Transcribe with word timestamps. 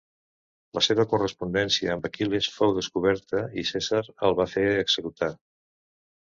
La 0.77 0.81
seva 0.85 1.03
correspondència 1.11 1.91
amb 1.97 2.09
Aquil·les 2.09 2.49
fou 2.55 2.75
descoberta 2.79 3.45
i 3.61 3.67
Cèsar 3.75 4.03
el 4.31 4.39
va 4.43 4.51
fer 4.57 4.67
executar. 4.89 5.33